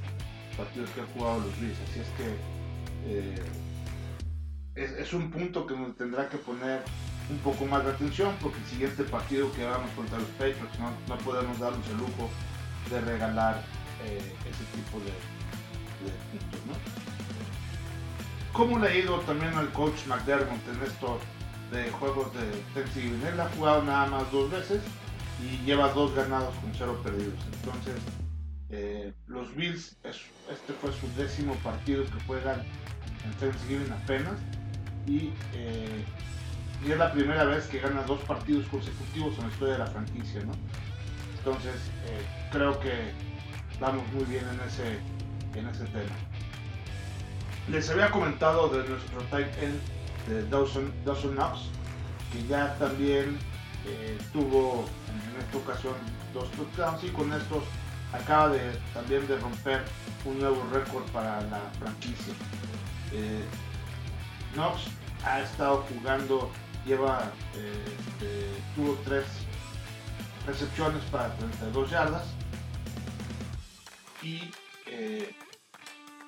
partidos 0.57 0.89
que 0.91 1.01
han 1.01 1.07
jugado 1.07 1.39
los 1.39 1.59
Bills. 1.59 1.77
Así 1.89 1.99
es 1.99 2.07
que 2.17 2.35
eh, 3.05 3.35
es, 4.75 5.13
un 5.13 5.29
punto 5.31 5.65
que 5.65 5.75
nos 5.75 5.95
tendrá 5.95 6.27
que 6.27 6.37
poner 6.37 6.81
un 7.29 7.37
poco 7.39 7.65
más 7.65 7.83
de 7.85 7.91
atención 7.91 8.35
porque 8.41 8.57
el 8.57 8.65
siguiente 8.65 9.03
partido 9.03 9.51
que 9.53 9.65
vamos 9.65 9.89
contra 9.91 10.17
los 10.17 10.27
Patriots 10.29 10.79
no, 10.79 11.17
podemos 11.19 11.59
darnos 11.59 11.87
el 11.87 11.97
lujo 11.97 12.29
de 12.89 13.01
regalar 13.01 13.61
eh, 14.05 14.35
ese 14.41 14.63
tipo 14.75 14.99
de, 14.99 15.11
puntos, 16.31 16.65
¿no? 16.67 16.73
¿Cómo 18.53 18.79
le 18.79 18.87
ha 18.87 18.95
ido 18.95 19.19
también 19.21 19.53
al 19.55 19.71
coach 19.71 20.05
McDermott 20.07 20.61
en 20.69 20.81
esto 20.83 21.19
de 21.71 21.89
juegos 21.91 22.33
de 22.33 22.51
Thanksgiving? 22.73 23.21
Él 23.25 23.39
ha 23.39 23.49
jugado 23.49 23.83
nada 23.83 24.05
más 24.07 24.31
dos 24.31 24.49
veces 24.51 24.81
y 25.41 25.65
lleva 25.65 25.89
dos 25.89 26.15
ganados 26.15 26.55
con 26.55 26.71
cero 26.73 26.99
perdidos. 27.03 27.33
Entonces, 27.53 27.95
eh, 28.69 29.13
los 29.27 29.53
Bills, 29.55 29.97
este 30.03 30.73
fue 30.81 30.91
su 30.93 31.07
décimo 31.15 31.55
partido 31.55 32.05
que 32.05 32.23
juegan 32.25 32.61
en 33.25 33.31
Thanksgiving 33.39 33.91
apenas 33.91 34.35
y, 35.05 35.31
eh, 35.53 36.05
y, 36.85 36.91
es 36.91 36.97
la 36.97 37.11
primera 37.11 37.43
vez 37.45 37.65
que 37.67 37.79
gana 37.79 38.03
dos 38.03 38.21
partidos 38.21 38.65
consecutivos 38.67 39.37
en 39.37 39.47
la 39.47 39.49
historia 39.51 39.73
de 39.73 39.79
la 39.79 39.87
franquicia. 39.87 40.43
¿no? 40.43 40.53
Entonces, 41.45 41.75
eh, 42.07 42.25
creo 42.51 42.79
que 42.79 43.11
vamos 43.79 44.03
muy 44.13 44.23
bien 44.23 44.43
en 44.49 44.59
ese, 44.67 44.99
en 45.53 45.67
ese 45.67 45.85
tema. 45.85 46.15
Les 47.67 47.87
había 47.91 48.09
comentado 48.09 48.67
de 48.69 48.89
nuestro 48.89 49.21
tight 49.29 49.47
end 49.61 49.79
de 50.27 50.47
Dawson, 50.49 50.91
Dawson 51.05 51.35
Knox, 51.35 51.69
que 52.31 52.47
ya 52.47 52.75
también 52.79 53.37
tuvo 54.33 54.85
en 55.07 55.39
esta 55.39 55.57
ocasión 55.57 55.93
dos 56.33 56.49
touchdowns 56.53 57.03
y 57.03 57.09
con 57.09 57.31
estos 57.31 57.63
acaba 58.11 58.49
de 58.49 58.71
también 58.93 59.27
de 59.27 59.37
romper 59.37 59.83
un 60.25 60.39
nuevo 60.39 60.65
récord 60.73 61.03
para 61.11 61.41
la 61.41 61.61
franquicia. 61.79 62.33
Eh, 63.11 63.43
Knox 64.55 64.85
ha 65.23 65.41
estado 65.41 65.85
jugando, 65.93 66.51
lleva, 66.85 67.31
eh, 67.55 68.57
tuvo 68.75 68.97
tres 69.05 69.25
recepciones 70.45 71.03
para 71.05 71.33
32 71.35 71.89
yardas. 71.89 72.23
Y 74.21 74.51
eh, 74.87 75.35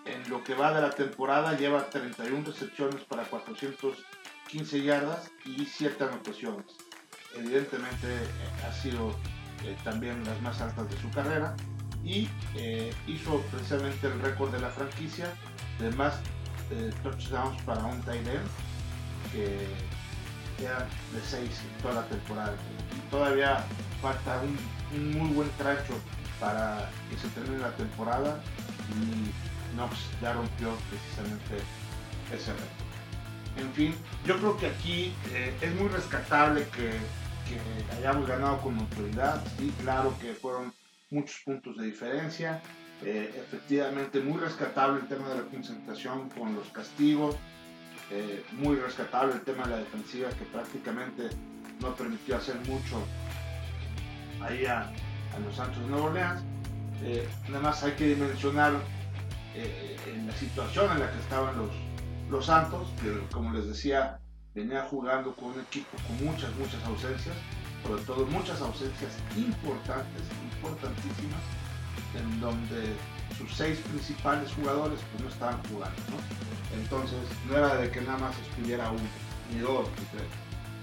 en 0.06 0.30
lo 0.30 0.44
que 0.44 0.54
va 0.54 0.74
de 0.74 0.82
la 0.82 0.92
temporada 0.92 1.58
lleva 1.58 1.90
31 1.90 2.46
recepciones 2.46 3.02
para 3.04 3.24
415 3.24 4.84
yardas 4.84 5.32
y 5.46 5.66
7 5.66 6.04
anotaciones. 6.04 6.66
Evidentemente 7.36 8.08
eh, 8.08 8.28
ha 8.68 8.74
sido 8.74 9.12
eh, 9.64 9.76
también 9.84 10.24
las 10.26 10.42
más 10.42 10.62
altas 10.62 10.90
de 10.90 10.98
su 10.98 11.10
carrera 11.12 11.56
y 12.04 12.30
hizo 13.06 13.42
precisamente 13.52 14.08
el 14.08 14.22
récord 14.22 14.52
de 14.54 14.62
la 14.62 14.70
franquicia 14.70 15.28
de 15.78 15.92
más 15.92 16.22
touchdowns 17.04 17.62
para 17.64 17.84
un 17.84 18.02
tight 18.04 18.26
end 18.26 18.48
que 19.34 19.68
eran 20.60 20.88
de 21.14 21.22
6 21.22 21.42
en 21.44 21.82
toda 21.82 21.96
la 21.96 22.08
temporada 22.08 22.56
todavía 23.12 23.64
falta 24.02 24.42
un, 24.42 25.18
muy 25.18 25.30
buen 25.34 25.50
tracho 25.58 25.94
para 26.40 26.90
que 27.10 27.18
se 27.18 27.28
termine 27.30 27.60
la 27.60 27.76
temporada 27.76 28.40
y 28.90 29.76
Knox 29.76 29.98
ya 30.22 30.34
rompió 30.34 30.76
precisamente 30.90 31.64
ese 32.34 32.52
récord. 32.52 32.88
En 33.58 33.74
fin, 33.74 33.96
yo 34.26 34.38
creo 34.38 34.58
que 34.58 34.68
aquí 34.68 35.14
es 35.62 35.74
muy 35.76 35.88
rescatable 35.90 36.68
que 36.70 36.92
que 37.48 37.96
hayamos 37.96 38.28
ganado 38.28 38.62
con 38.62 38.78
autoridad, 38.78 39.42
sí, 39.58 39.74
claro 39.82 40.14
que 40.20 40.34
fueron 40.34 40.74
muchos 41.10 41.42
puntos 41.46 41.78
de 41.78 41.86
diferencia, 41.86 42.62
eh, 43.04 43.32
efectivamente 43.36 44.20
muy 44.20 44.40
rescatable 44.40 45.02
el 45.02 45.08
tema 45.08 45.30
de 45.30 45.36
la 45.36 45.44
concentración 45.44 46.30
con 46.30 46.56
los 46.56 46.68
castigos, 46.70 47.36
eh, 48.12 48.44
muy 48.54 48.76
rescatable 48.76 49.34
el 49.34 49.42
tema 49.42 49.64
de 49.66 49.72
la 49.72 49.78
defensiva 49.78 50.30
que 50.30 50.46
prácticamente 50.46 51.30
no 51.82 51.96
permitió 51.96 52.38
hacer 52.38 52.56
mucho 52.68 53.04
ahí 54.42 54.66
a, 54.66 54.92
los 55.46 55.56
Santos 55.56 55.84
de 55.84 55.90
Nueva 55.90 56.06
Orleans. 56.08 56.42
Eh, 57.04 57.28
nada 57.50 57.62
más 57.62 57.84
hay 57.84 57.92
que 57.92 58.16
mencionar 58.16 58.74
en 59.56 60.28
la 60.28 60.34
situación 60.34 60.92
en 60.92 61.00
la 61.00 61.12
que 61.12 61.20
estaban 61.20 61.58
los, 61.58 61.72
los 62.30 62.46
Santos, 62.46 62.88
que 63.02 63.20
como 63.32 63.54
les 63.54 63.68
decía, 63.68 64.20
venía 64.54 64.84
jugando 64.90 65.36
con 65.36 65.52
un 65.52 65.60
equipo 65.60 65.98
con 66.08 66.26
muchas, 66.26 66.54
muchas 66.56 66.84
ausencias, 66.86 67.36
sobre 67.84 68.02
todo 68.04 68.26
muchas 68.26 68.60
ausencias 68.62 69.12
importantes, 69.36 70.24
importantísimas, 70.56 71.42
en 72.16 72.42
donde 72.42 72.96
sus 73.38 73.54
seis 73.54 73.78
principales 73.80 74.52
jugadores 74.54 75.00
pues, 75.12 75.24
no 75.24 75.30
estaban 75.30 75.62
jugando. 75.70 76.02
Entonces 76.74 77.20
no 77.48 77.58
era 77.58 77.76
de 77.76 77.90
que 77.92 78.02
nada 78.02 78.18
más 78.18 78.36
estuviera 78.40 78.90
uno, 78.92 79.02
ni 79.54 79.60
dos, 79.60 79.88
ni 80.00 80.06
tres. 80.18 80.28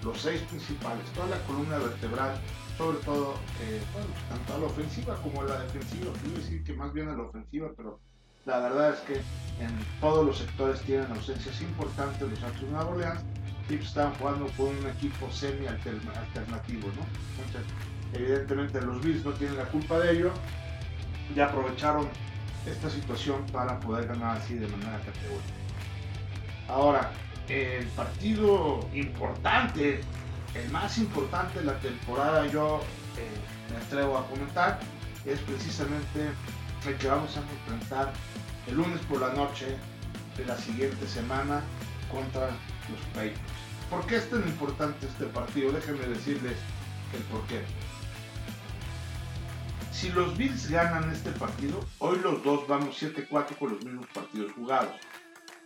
Los 0.02 0.20
seis 0.20 0.40
principales, 0.42 1.04
toda 1.14 1.28
la 1.28 1.38
columna 1.44 1.78
vertebral, 1.78 2.38
sobre 2.76 2.99
todo, 2.99 3.34
eh, 3.62 3.80
tanto 4.28 4.54
a 4.54 4.58
la 4.58 4.66
ofensiva 4.66 5.16
como 5.23 5.42
a 5.42 5.44
la 5.44 5.61
defensiva. 5.61 6.12
Quiero 6.23 6.38
decir 6.38 6.64
que 6.64 6.75
más 6.75 6.92
bien 6.92 7.08
a 7.08 7.16
la 7.16 7.23
ofensiva, 7.23 7.70
pero 7.76 8.00
la 8.44 8.58
verdad 8.58 8.94
es 8.94 9.00
que 9.00 9.14
en 9.62 9.70
todos 10.00 10.26
los 10.26 10.38
sectores 10.38 10.80
tienen 10.82 11.11
ausencias 11.11 11.61
importantes 11.62 12.28
los 12.28 12.38
Santos 12.38 12.61
de 12.61 12.68
Nueva 12.68 12.90
Orleans 12.90 13.20
estaban 13.70 14.14
jugando 14.14 14.46
con 14.56 14.66
un 14.66 14.87
equipo 14.87 15.30
semi-alternativo, 15.30 16.88
¿no? 16.88 17.06
Entonces, 17.44 17.73
evidentemente 18.12 18.80
los 18.80 19.02
Bills 19.02 19.25
no 19.25 19.32
tienen 19.32 19.56
la 19.56 19.64
culpa 19.64 19.99
de 20.00 20.12
ello 20.12 20.32
y 21.34 21.40
aprovecharon 21.40 22.08
esta 22.66 22.90
situación 22.90 23.44
para 23.52 23.78
poder 23.80 24.06
ganar 24.06 24.38
así 24.38 24.54
de 24.54 24.66
manera 24.68 24.99
categórica. 24.99 25.54
Ahora, 26.68 27.11
el 27.49 27.87
partido 27.88 28.88
importante 28.94 30.00
el 30.54 30.71
más 30.71 30.99
importante 30.99 31.59
de 31.59 31.66
la 31.66 31.78
temporada, 31.80 32.47
yo 32.47 32.80
eh, 33.18 33.71
me 33.71 33.76
atrevo 33.76 34.18
a 34.18 34.26
comentar, 34.28 34.78
es 35.25 35.40
precisamente 35.40 36.30
el 36.87 36.97
que 36.97 37.09
vamos 37.09 37.37
a 37.37 37.40
enfrentar 37.40 38.12
el 38.68 38.76
lunes 38.76 39.00
por 39.09 39.21
la 39.21 39.30
noche 39.30 39.76
de 40.37 40.44
la 40.44 40.56
siguiente 40.56 41.06
semana 41.06 41.62
contra 42.11 42.47
los 42.47 43.00
Patriots. 43.12 43.40
¿Por 43.90 44.06
qué 44.06 44.16
es 44.16 44.30
tan 44.30 44.42
importante 44.42 45.06
este 45.06 45.26
partido? 45.26 45.73
Déjenme 45.73 46.06
decirles 46.06 46.56
el 47.14 47.23
por 47.25 47.44
qué. 47.47 47.62
Si 50.04 50.12
los 50.12 50.37
Bills 50.37 50.68
ganan 50.68 51.11
este 51.11 51.30
partido, 51.30 51.80
hoy 51.99 52.18
los 52.18 52.44
dos 52.44 52.68
vamos 52.68 53.02
7-4 53.02 53.56
con 53.58 53.70
los 53.70 53.82
mismos 53.82 54.06
partidos 54.12 54.52
jugados. 54.52 54.92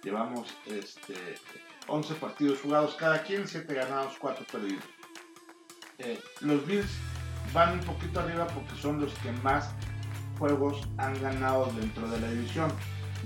Llevamos 0.04 0.56
este, 0.66 1.16
11 1.88 2.14
partidos 2.14 2.60
jugados 2.60 2.94
cada 2.94 3.24
quien, 3.24 3.48
7 3.48 3.74
ganados, 3.74 4.14
4 4.20 4.46
perdidos. 4.52 4.84
Eh, 5.98 6.20
los 6.42 6.64
Bills 6.68 6.88
van 7.52 7.80
un 7.80 7.84
poquito 7.84 8.20
arriba 8.20 8.46
porque 8.46 8.80
son 8.80 9.00
los 9.00 9.12
que 9.14 9.32
más 9.42 9.70
juegos 10.38 10.86
han 10.98 11.20
ganado 11.20 11.72
dentro 11.72 12.08
de 12.08 12.20
la 12.20 12.30
división. 12.30 12.70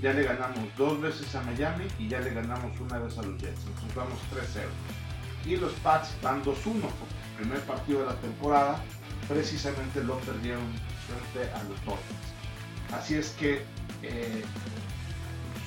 Ya 0.00 0.14
le 0.14 0.22
ganamos 0.22 0.64
dos 0.78 0.98
veces 0.98 1.34
a 1.34 1.42
Miami 1.42 1.88
y 1.98 2.08
ya 2.08 2.20
le 2.20 2.32
ganamos 2.32 2.80
una 2.80 2.98
vez 2.98 3.18
a 3.18 3.22
los 3.22 3.38
Jets. 3.38 3.60
Entonces 3.66 3.94
vamos 3.94 4.18
3-0. 4.34 4.64
Y 5.44 5.56
los 5.56 5.74
Pats 5.84 6.16
van 6.22 6.42
2-1 6.42 6.54
porque 6.54 6.72
el 6.72 7.36
primer 7.36 7.60
partido 7.66 8.00
de 8.00 8.06
la 8.06 8.16
temporada 8.16 8.82
precisamente 9.28 10.02
lo 10.02 10.16
perdieron 10.20 10.62
a 11.54 11.62
los 11.64 11.84
Dolphins. 11.84 12.32
Así 12.92 13.14
es 13.14 13.30
que 13.30 13.62
eh, 14.02 14.42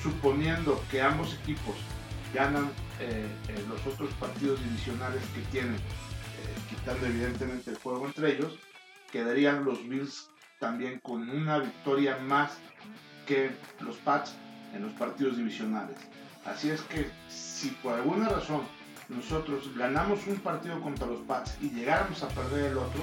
suponiendo 0.02 0.82
que 0.90 1.02
ambos 1.02 1.34
equipos 1.42 1.74
ganan 2.32 2.70
eh, 3.00 3.26
eh, 3.48 3.64
los 3.68 3.84
otros 3.92 4.12
partidos 4.14 4.62
divisionales 4.62 5.22
que 5.34 5.40
tienen, 5.50 5.78
quitando 6.70 7.06
evidentemente 7.06 7.70
el 7.70 7.76
juego 7.78 8.06
entre 8.06 8.36
ellos, 8.36 8.58
quedarían 9.10 9.64
los 9.64 9.86
Bills 9.88 10.30
también 10.60 11.00
con 11.00 11.28
una 11.28 11.58
victoria 11.58 12.18
más 12.18 12.58
que 13.26 13.50
los 13.80 13.96
Pats 13.96 14.34
en 14.74 14.82
los 14.82 14.92
partidos 14.92 15.36
divisionales. 15.36 15.96
Así 16.44 16.70
es 16.70 16.80
que 16.82 17.10
si 17.28 17.70
por 17.82 17.94
alguna 17.94 18.28
razón 18.28 18.62
nosotros 19.08 19.74
ganamos 19.76 20.26
un 20.26 20.36
partido 20.36 20.80
contra 20.80 21.06
los 21.06 21.20
Pats 21.20 21.56
y 21.60 21.70
llegáramos 21.70 22.22
a 22.22 22.28
perder 22.28 22.72
el 22.72 22.78
otro, 22.78 23.02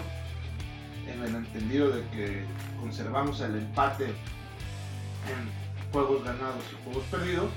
en 1.07 1.24
el 1.24 1.36
entendido 1.36 1.89
de 1.89 2.07
que 2.10 2.45
conservamos 2.79 3.39
el 3.41 3.55
empate 3.55 4.05
en 4.05 5.91
juegos 5.91 6.24
ganados 6.24 6.63
y 6.72 6.83
juegos 6.83 7.03
perdidos, 7.05 7.50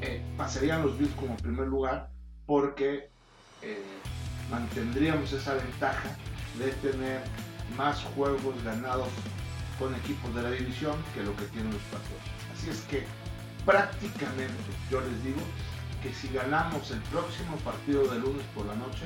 eh, 0.00 0.22
pasarían 0.36 0.82
los 0.82 0.98
Bills 0.98 1.14
como 1.14 1.36
primer 1.36 1.66
lugar 1.66 2.10
porque 2.46 3.10
eh, 3.62 3.82
mantendríamos 4.50 5.32
esa 5.32 5.54
ventaja 5.54 6.16
de 6.58 6.70
tener 6.88 7.20
más 7.76 8.02
juegos 8.14 8.62
ganados 8.64 9.08
con 9.78 9.94
equipos 9.94 10.34
de 10.34 10.42
la 10.42 10.50
división 10.50 10.96
que 11.14 11.22
lo 11.22 11.36
que 11.36 11.44
tienen 11.46 11.72
los 11.72 11.82
Patriotas. 11.82 12.28
Así 12.56 12.70
es 12.70 12.80
que 12.82 13.04
prácticamente 13.64 14.54
yo 14.90 15.00
les 15.00 15.24
digo 15.24 15.40
que 16.02 16.12
si 16.14 16.28
ganamos 16.28 16.90
el 16.90 17.00
próximo 17.02 17.56
partido 17.58 18.06
de 18.08 18.18
lunes 18.18 18.44
por 18.54 18.66
la 18.66 18.74
noche, 18.74 19.04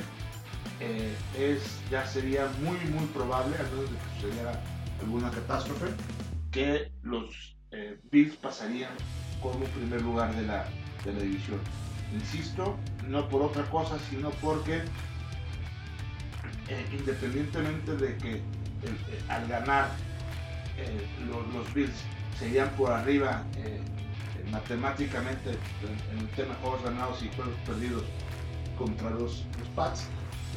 eh, 0.84 1.14
es, 1.38 1.62
ya 1.90 2.04
sería 2.04 2.50
muy 2.60 2.76
muy 2.90 3.06
probable, 3.14 3.54
a 3.54 3.62
menos 3.62 3.88
de 3.88 3.96
que 3.96 4.20
sucediera 4.20 4.60
alguna 5.00 5.30
catástrofe, 5.30 5.86
que 6.50 6.90
los 7.02 7.56
eh, 7.70 8.00
Bills 8.10 8.34
pasarían 8.36 8.90
como 9.40 9.64
primer 9.66 10.02
lugar 10.02 10.34
de 10.34 10.42
la, 10.42 10.66
de 11.04 11.12
la 11.12 11.20
división. 11.20 11.60
Insisto, 12.12 12.76
no 13.06 13.28
por 13.28 13.42
otra 13.42 13.62
cosa, 13.70 13.96
sino 14.10 14.30
porque 14.30 14.78
eh, 16.68 16.86
independientemente 16.92 17.96
de 17.96 18.16
que 18.16 18.42
al 19.28 19.46
ganar 19.46 19.88
los, 21.28 21.74
Bills 21.74 21.94
serían 22.40 22.68
por 22.70 22.90
arriba 22.90 23.44
matemáticamente 24.50 25.50
en, 25.50 26.18
el 26.18 26.28
tema 26.30 26.54
de 26.54 26.60
juegos 26.60 26.82
ganados 26.82 27.22
y 27.22 27.28
juegos 27.36 27.54
perdidos 27.64 28.02
contra 28.76 29.10
los, 29.10 29.44
los 29.60 29.68
Pats, 29.76 30.08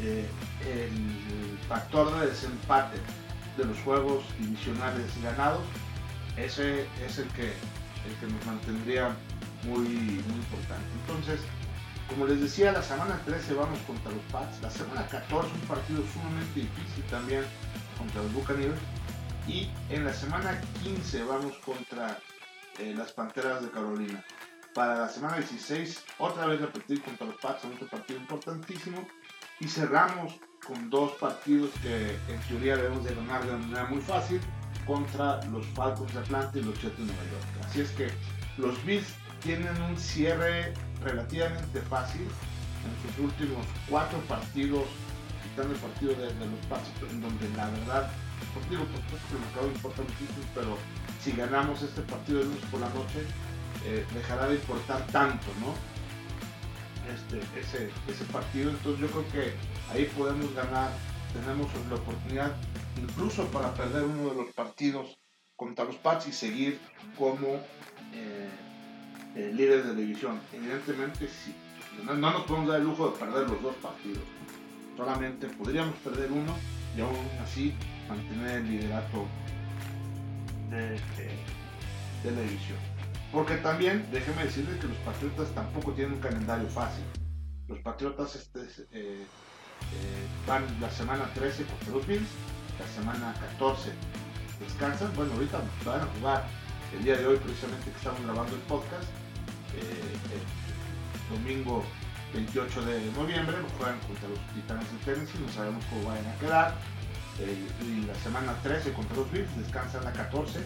eh, 0.02 0.28
el 0.68 1.58
factor 1.68 2.20
de 2.20 2.28
desempate 2.28 2.98
de 3.58 3.66
los 3.66 3.78
juegos 3.80 4.24
divisionales 4.40 5.06
ganados, 5.22 5.64
ese 6.38 6.88
es 7.06 7.18
el 7.18 7.28
que, 7.30 7.48
el 7.48 8.16
que 8.20 8.28
nos 8.28 8.46
mantendría 8.46 9.16
muy, 9.64 9.88
muy 9.88 10.36
importante. 10.36 10.86
Entonces, 11.02 11.40
como 12.10 12.28
les 12.28 12.40
decía, 12.40 12.72
la 12.72 12.84
semana 12.84 13.20
13 13.26 13.54
vamos 13.56 13.80
contra 13.88 14.12
los 14.12 14.22
Pats, 14.32 14.62
la 14.62 14.70
semana 14.70 15.08
14 15.08 15.52
un 15.54 15.62
partido 15.62 16.04
sumamente 16.14 16.60
difícil 16.60 17.04
también 17.10 17.44
contra 17.98 18.22
los 18.22 18.34
Buccaneers 18.34 18.80
y 19.48 19.70
en 19.90 20.06
la 20.06 20.14
semana 20.14 20.60
15 20.84 21.24
vamos 21.24 21.58
contra 21.60 22.20
eh, 22.80 22.94
las 22.96 23.12
Panteras 23.12 23.62
de 23.62 23.70
Carolina. 23.70 24.24
Para 24.74 25.00
la 25.00 25.10
semana 25.10 25.38
16, 25.38 26.04
otra 26.20 26.46
vez 26.48 26.60
repetir 26.60 27.02
contra 27.02 27.28
los 27.28 27.38
Pats, 27.38 27.64
otro 27.66 27.88
partido 27.88 28.20
importantísimo 28.20 29.08
y 29.60 29.68
cerramos 29.68 30.34
con 30.66 30.90
dos 30.90 31.12
partidos 31.14 31.70
que 31.82 32.18
en 32.28 32.42
teoría 32.48 32.76
debemos 32.76 33.04
de 33.04 33.16
ganar 33.16 33.46
de 33.46 33.52
manera 33.52 33.86
muy 33.86 34.02
fácil 34.02 34.42
contra 34.86 35.44
los 35.46 35.66
Falcons 35.68 36.14
de 36.14 36.20
Atlanta 36.20 36.58
y 36.58 36.64
los 36.64 36.80
Jets 36.82 36.98
de 36.98 37.06
Nueva 37.06 37.24
York. 37.24 37.66
Así 37.66 37.82
es 37.82 37.90
que 37.92 38.10
los 38.58 38.84
Bills 38.86 39.08
tienen 39.42 39.80
un 39.82 39.98
cierre 39.98 40.74
relativamente 41.04 41.82
fácil 41.82 42.22
en 42.22 43.12
sus 43.12 43.26
últimos 43.26 43.66
cuatro 43.90 44.20
partidos, 44.28 44.86
quitando 45.44 45.74
el 45.74 45.80
partido 45.80 46.14
de, 46.16 46.26
los 46.28 46.66
Pats, 46.70 46.90
en 47.10 47.22
donde 47.22 47.50
la 47.56 47.70
verdad, 47.70 48.12
pues 48.54 48.70
digo, 48.70 48.86
que 48.86 49.36
el 49.36 49.42
mercado 49.42 49.68
importa 49.68 50.02
muchísimo, 50.02 50.46
pero 50.54 50.78
si 51.22 51.32
ganamos 51.32 51.82
este 51.82 52.02
partido 52.02 52.40
de 52.40 52.46
lunes 52.46 52.64
por 52.72 52.80
la 52.80 52.90
noche, 52.90 53.26
eh, 53.86 54.06
dejará 54.14 54.48
de 54.48 54.56
importar 54.56 55.06
tanto, 55.08 55.48
¿no? 55.60 55.74
Este, 57.14 57.40
ese, 57.60 57.90
ese 58.08 58.26
partido. 58.26 58.72
Entonces 58.72 59.02
yo 59.02 59.08
creo 59.08 59.32
que 59.32 59.54
ahí 59.92 60.06
podemos 60.18 60.54
ganar, 60.54 60.92
tenemos 61.34 61.68
la 61.90 61.96
oportunidad 61.96 62.56
incluso 63.02 63.46
para 63.48 63.74
perder 63.74 64.04
uno 64.04 64.30
de 64.30 64.36
los 64.36 64.54
partidos 64.54 65.18
contra 65.56 65.86
los 65.86 65.96
Pats 65.96 66.28
y 66.28 66.34
seguir 66.34 66.80
como 67.18 67.60
eh, 68.14 69.52
líderes 69.54 69.86
de 69.86 69.96
división. 69.96 70.40
Evidentemente, 70.54 71.28
sí, 71.28 71.54
no, 72.04 72.16
nos 72.16 72.44
podemos 72.44 72.70
dar 72.70 72.80
el 72.80 72.86
lujo 72.86 73.10
de 73.10 73.18
perder 73.18 73.50
los 73.50 73.62
dos 73.62 73.76
partidos. 73.76 74.24
Solamente 74.98 75.48
podríamos 75.48 75.96
perder 75.98 76.32
uno 76.32 76.56
y 76.98 77.02
aún 77.02 77.30
así 77.44 77.74
mantener 78.08 78.58
el 78.58 78.70
liderato 78.70 79.26
de, 80.70 81.00
de 82.24 82.32
la 82.32 82.42
división. 82.42 82.95
Porque 83.36 83.58
también, 83.58 84.08
déjeme 84.14 84.46
decirles 84.46 84.80
que 84.80 84.88
los 84.88 84.98
Patriotas 85.00 85.50
tampoco 85.54 85.92
tienen 85.92 86.14
un 86.14 86.22
calendario 86.22 86.70
fácil. 86.70 87.04
Los 87.68 87.80
Patriotas 87.80 88.34
este, 88.34 88.62
eh, 88.94 89.26
eh, 89.28 89.28
van 90.48 90.64
la 90.80 90.90
semana 90.90 91.30
13 91.34 91.66
contra 91.66 91.90
los 91.92 92.08
Bills, 92.08 92.30
la 92.80 92.88
semana 92.88 93.36
14 93.60 93.92
descansan. 94.62 95.14
Bueno, 95.18 95.34
ahorita 95.34 95.60
van 95.84 96.00
a 96.00 96.06
jugar 96.18 96.46
el 96.98 97.04
día 97.04 97.18
de 97.18 97.28
hoy, 97.28 97.36
precisamente 97.36 97.92
que 97.92 97.98
estamos 97.98 98.22
grabando 98.22 98.56
el 98.56 98.62
podcast, 98.62 99.04
eh, 99.76 101.36
domingo 101.36 101.84
28 102.34 102.86
de 102.86 103.12
noviembre, 103.12 103.58
juegan 103.78 104.00
contra 104.08 104.30
los 104.30 104.40
Titanes 104.56 104.88
de 104.94 105.14
Tennessee, 105.14 105.40
no 105.46 105.52
sabemos 105.52 105.84
cómo 105.90 106.08
vayan 106.08 106.26
a 106.26 106.40
quedar. 106.40 106.74
y 107.84 108.06
la 108.06 108.16
semana 108.16 108.56
13 108.64 108.94
contra 108.94 109.18
los 109.18 109.30
Bills, 109.30 109.58
descansan 109.58 110.06
la 110.06 110.14
14 110.14 110.62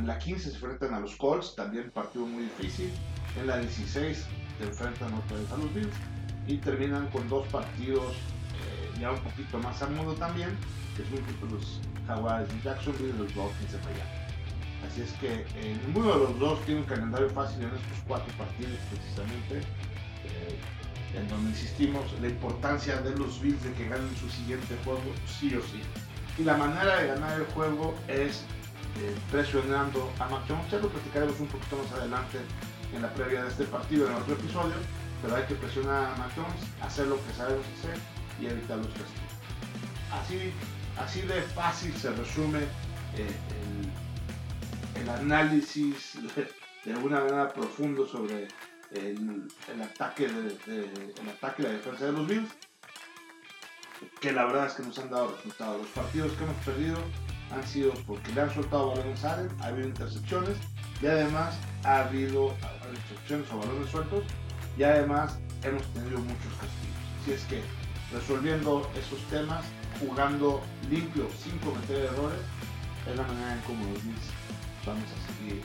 en 0.00 0.06
la 0.06 0.18
15 0.18 0.50
se 0.50 0.54
enfrentan 0.54 0.94
a 0.94 1.00
los 1.00 1.16
Colts, 1.16 1.54
también 1.54 1.90
partido 1.90 2.26
muy 2.26 2.44
difícil. 2.44 2.90
En 3.38 3.46
la 3.46 3.58
16 3.58 4.26
se 4.58 4.64
enfrentan 4.64 5.12
otra 5.14 5.36
vez 5.38 5.50
a 5.52 5.56
los 5.56 5.72
Bills. 5.74 5.94
Y 6.46 6.58
terminan 6.58 7.08
con 7.08 7.28
dos 7.28 7.46
partidos 7.48 8.12
eh, 8.12 9.00
ya 9.00 9.10
un 9.10 9.20
poquito 9.20 9.58
más 9.58 9.82
a 9.82 9.88
modo 9.88 10.14
también, 10.14 10.50
que 10.96 11.02
son 11.04 11.50
los 11.50 11.80
Jaguars 12.06 12.48
de 12.48 12.60
Jacksonville 12.62 13.08
y 13.08 13.18
los 13.18 13.34
Dolphins 13.34 13.72
de 13.72 13.78
Miami. 13.78 14.26
Así 14.86 15.02
es 15.02 15.12
que 15.14 15.44
eh, 15.56 15.76
ninguno 15.86 16.12
de 16.12 16.18
los 16.20 16.38
dos 16.38 16.64
tiene 16.64 16.80
un 16.82 16.86
calendario 16.86 17.28
fácil 17.30 17.62
en 17.62 17.70
estos 17.70 17.98
cuatro 18.06 18.32
partidos 18.36 18.78
precisamente. 18.90 19.58
Eh, 19.58 20.58
en 21.14 21.28
donde 21.28 21.50
insistimos 21.50 22.04
la 22.20 22.28
importancia 22.28 23.00
de 23.00 23.16
los 23.16 23.40
Bills 23.40 23.62
de 23.62 23.72
que 23.72 23.88
ganen 23.88 24.14
su 24.16 24.28
siguiente 24.28 24.76
juego 24.84 25.00
sí 25.26 25.54
o 25.54 25.62
sí. 25.62 25.80
Y 26.38 26.44
la 26.44 26.56
manera 26.56 27.00
de 27.00 27.08
ganar 27.08 27.40
el 27.40 27.46
juego 27.46 27.94
es 28.08 28.44
eh, 29.02 29.14
presionando 29.30 30.10
a 30.18 30.28
Mac 30.28 30.42
Jones. 30.48 30.70
Ya 30.70 30.78
lo 30.78 30.88
platicaremos 30.88 31.38
un 31.38 31.48
poquito 31.48 31.76
más 31.76 31.92
adelante 31.92 32.38
en 32.94 33.02
la 33.02 33.12
previa 33.12 33.42
de 33.42 33.48
este 33.48 33.64
partido, 33.64 34.08
en 34.08 34.14
otro 34.14 34.34
episodio, 34.34 34.74
pero 35.22 35.36
hay 35.36 35.44
que 35.44 35.54
presionar 35.54 36.12
a 36.12 36.16
Mac 36.16 36.30
Jones, 36.34 36.70
hacer 36.80 37.06
lo 37.08 37.16
que 37.16 37.32
sabemos 37.34 37.66
hacer 37.78 37.98
y 38.40 38.46
evitar 38.46 38.78
los 38.78 38.88
castigos. 38.88 39.36
Así, 40.12 40.52
así 40.98 41.20
de 41.22 41.42
fácil 41.42 41.94
se 41.94 42.10
resume 42.12 42.60
eh, 43.16 43.30
el, 44.94 45.08
análisis 45.08 46.18
de, 46.84 46.92
alguna 46.92 47.20
manera 47.20 47.52
profundo 47.52 48.06
sobre 48.06 48.48
el, 48.92 49.48
ataque 49.82 50.28
de, 50.28 50.56
el 51.20 51.28
ataque 51.28 51.64
la 51.64 51.70
defensa 51.70 52.06
de 52.06 52.12
los 52.12 52.26
Bills. 52.26 52.50
que 54.20 54.32
la 54.32 54.46
verdad 54.46 54.66
es 54.66 54.72
que 54.74 54.82
nos 54.84 54.98
han 54.98 55.10
dado 55.10 55.36
resultados. 55.36 55.82
Los 55.82 55.90
partidos 55.90 56.32
que 56.32 56.44
hemos 56.44 56.56
perdido 56.64 56.96
han 57.50 57.66
sido 57.66 57.92
porque 58.06 58.32
le 58.32 58.40
han 58.42 58.54
soltado 58.54 58.90
balones 58.90 59.24
a 59.24 59.34
Allen, 59.34 59.50
ha 59.60 59.66
habido 59.66 59.88
intercepciones 59.88 60.56
y 61.00 61.06
además 61.06 61.56
ha 61.84 62.00
habido 62.00 62.54
intercepciones 62.88 63.50
o 63.52 63.58
balones 63.58 63.90
sueltos 63.90 64.24
y 64.76 64.82
además 64.82 65.38
hemos 65.62 65.82
tenido 65.94 66.18
muchos 66.18 66.52
castigos. 66.60 66.96
Así 67.22 67.32
es 67.32 67.42
que 67.44 67.62
resolviendo 68.12 68.88
esos 68.96 69.20
temas, 69.30 69.64
jugando 70.00 70.62
limpio 70.90 71.28
sin 71.42 71.58
cometer 71.58 72.04
errores, 72.04 72.40
es 73.08 73.16
la 73.16 73.22
manera 73.22 73.54
en 73.54 73.60
cómo 73.60 73.84
los 73.92 74.02
Bills 74.04 74.30
vamos 74.84 75.04
a 75.04 75.38
seguir. 75.38 75.62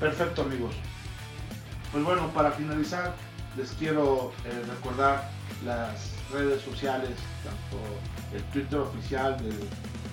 Perfecto 0.00 0.42
amigos. 0.42 0.74
Pues 1.92 2.04
bueno, 2.04 2.28
para 2.32 2.52
finalizar, 2.52 3.14
les 3.56 3.70
quiero 3.72 4.32
eh, 4.44 4.62
recordar 4.68 5.30
las 5.64 6.17
redes 6.32 6.62
sociales, 6.62 7.10
tanto 7.44 7.84
el 8.34 8.42
Twitter 8.52 8.78
oficial 8.78 9.36
de 9.38 9.52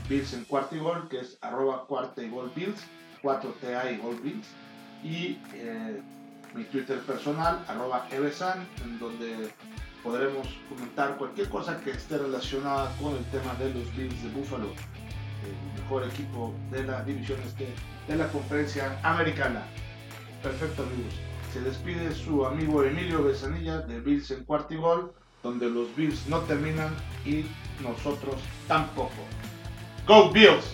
Bills 0.10 0.34
en 0.34 0.46
cuarto 0.46 0.76
y 0.76 1.10
que 1.10 1.20
es 1.20 1.38
arroba 1.42 1.86
cuarta 1.88 2.22
Bills, 2.22 2.82
4TA 3.22 3.94
y 3.94 3.98
gol 3.98 4.20
Bills, 4.22 4.48
y 5.04 5.40
eh, 5.54 6.02
mi 6.54 6.64
Twitter 6.66 7.00
personal, 7.00 7.64
arroba 7.68 8.08
Evesan, 8.12 8.68
en 8.84 9.00
donde 9.00 9.52
podremos 10.04 10.48
comentar 10.70 11.18
cualquier 11.18 11.50
cosa 11.50 11.80
que 11.82 11.92
esté 11.92 12.18
relacionada 12.18 12.96
con 13.02 13.16
el 13.16 13.26
tema 13.26 13.54
de 13.56 13.74
los 13.74 13.96
Bills 13.96 14.24
de 14.24 14.30
Buffalo, 14.30 14.68
el 14.68 15.82
mejor 15.82 16.04
equipo 16.04 16.54
de 16.72 16.84
la 16.84 17.04
división 17.04 17.40
este 17.46 17.68
de 18.08 18.16
la 18.16 18.28
conferencia 18.28 19.00
americana. 19.04 19.64
Perfecto 20.44 20.84
amigos. 20.84 21.14
Se 21.54 21.62
despide 21.62 22.14
su 22.14 22.46
amigo 22.46 22.84
Emilio 22.84 23.24
Besanilla 23.24 23.80
de 23.80 24.00
Bills 24.00 24.30
en 24.32 24.44
cuarto 24.44 24.74
y 24.74 24.78
donde 25.46 25.70
los 25.70 25.96
Bills 25.96 26.28
no 26.28 26.40
terminan 26.40 26.92
y 27.24 27.46
nosotros 27.84 28.36
tampoco. 28.68 29.14
Go 30.08 30.32
Bills! 30.32 30.66